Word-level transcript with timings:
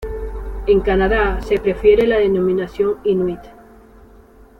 En 0.65 0.79
Canadá 0.79 1.39
se 1.43 1.59
prefiere 1.59 2.07
la 2.07 2.17
denominación 2.17 2.95
"inuit". 3.03 3.39